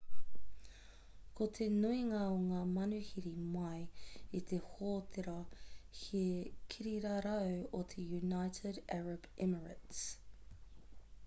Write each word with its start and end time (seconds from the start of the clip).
ko 1.39 1.47
te 1.57 1.65
nuinga 1.83 2.21
o 2.29 2.37
ngā 2.45 2.61
manuhiri 2.77 3.33
mai 3.57 3.83
i 4.39 4.41
te 4.53 4.59
hōtēra 4.71 5.35
he 5.99 6.23
kirirarau 6.75 7.55
o 7.83 7.85
te 7.95 8.09
united 8.23 8.83
arab 8.99 9.31
emirates 9.49 10.05